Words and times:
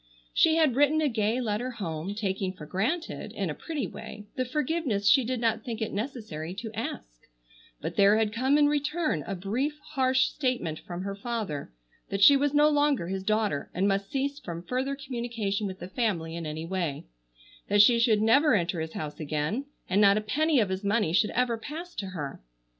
She 0.33 0.55
had 0.55 0.75
written 0.75 0.99
a 0.99 1.07
gay 1.07 1.39
letter 1.39 1.69
home, 1.69 2.15
taking 2.15 2.53
for 2.53 2.65
granted, 2.65 3.31
in 3.33 3.51
a 3.51 3.53
pretty 3.53 3.85
way, 3.85 4.25
the 4.35 4.45
forgiveness 4.45 5.07
she 5.07 5.23
did 5.23 5.39
not 5.39 5.63
think 5.63 5.79
it 5.79 5.93
necessary 5.93 6.55
to 6.55 6.71
ask, 6.73 7.27
but 7.79 7.97
there 7.97 8.17
had 8.17 8.33
come 8.33 8.57
in 8.57 8.65
return 8.67 9.23
a 9.27 9.35
brief 9.35 9.77
harsh 9.89 10.25
statement 10.25 10.79
from 10.79 11.03
her 11.03 11.13
father 11.13 11.71
that 12.09 12.23
she 12.23 12.35
was 12.35 12.51
no 12.51 12.67
longer 12.67 13.09
his 13.09 13.21
daughter 13.21 13.69
and 13.75 13.87
must 13.87 14.09
cease 14.09 14.39
from 14.39 14.63
further 14.63 14.95
communication 14.95 15.67
with 15.67 15.77
the 15.77 15.87
family 15.87 16.35
in 16.35 16.47
any 16.47 16.65
way; 16.65 17.05
that 17.67 17.83
she 17.83 17.99
should 17.99 18.23
never 18.23 18.55
enter 18.55 18.81
his 18.81 18.93
house 18.93 19.19
again 19.19 19.65
and 19.87 20.01
not 20.01 20.17
a 20.17 20.21
penny 20.21 20.59
of 20.59 20.69
his 20.69 20.83
money 20.83 21.13
should 21.13 21.29
ever 21.29 21.59
pass 21.59 21.93
to 21.93 22.07
her. 22.07 22.41